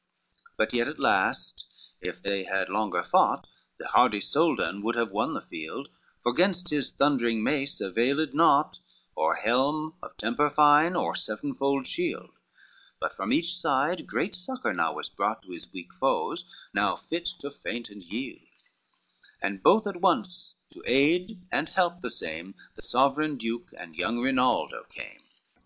XLVI 0.00 0.48
But 0.56 0.72
yet 0.72 0.88
at 0.88 0.98
last 0.98 1.66
if 2.00 2.22
they 2.22 2.44
had 2.44 2.70
longer 2.70 3.02
fought 3.02 3.46
The 3.76 3.88
hardy 3.88 4.22
Soldan 4.22 4.80
would 4.80 4.94
have 4.94 5.10
won 5.10 5.34
the 5.34 5.42
field; 5.42 5.90
For 6.22 6.32
gainst 6.32 6.70
his 6.70 6.90
thundering 6.90 7.42
mace 7.44 7.82
availed 7.82 8.32
naught 8.32 8.78
Or 9.14 9.34
helm 9.34 9.92
of 10.02 10.16
temper 10.16 10.48
fine 10.48 10.96
or 10.96 11.14
sevenfold 11.14 11.86
shield: 11.86 12.30
But 12.98 13.14
from 13.14 13.30
each 13.30 13.54
side 13.58 14.06
great 14.06 14.34
succor 14.34 14.72
now 14.72 14.94
was 14.94 15.10
brought 15.10 15.42
To 15.42 15.50
his 15.50 15.70
weak 15.70 15.92
foes, 15.92 16.46
now 16.72 16.96
fit 16.96 17.26
to 17.40 17.50
faint 17.50 17.90
and 17.90 18.02
yield, 18.02 18.40
And 19.42 19.62
both 19.62 19.86
at 19.86 20.00
once 20.00 20.56
to 20.70 20.82
aid 20.86 21.42
and 21.52 21.68
help 21.68 22.00
the 22.00 22.08
same 22.10 22.54
The 22.74 22.80
sovereign 22.80 23.36
Duke 23.36 23.70
and 23.76 23.94
young 23.94 24.18
Rinaldo 24.18 24.84
came. 24.84 25.24